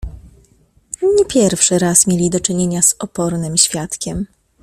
"Nie 1.01 1.25
pierwszy 1.25 1.79
raz 1.79 2.07
mieli 2.07 2.29
do 2.29 2.39
czynienia 2.39 2.81
z 2.81 2.95
opornym 2.99 3.57
świadkiem." 3.57 4.27